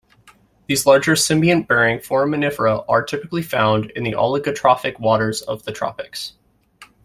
[0.65, 6.33] These larger symbiont-bearing foraminifera are typically found in the oligotrophic waters of the tropics.